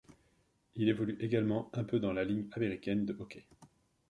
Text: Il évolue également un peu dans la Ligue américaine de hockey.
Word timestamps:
Il 0.77 0.89
évolue 0.89 1.15
également 1.19 1.69
un 1.75 1.83
peu 1.83 1.99
dans 1.99 2.11
la 2.11 2.23
Ligue 2.23 2.47
américaine 2.53 3.05
de 3.05 3.15
hockey. 3.19 3.45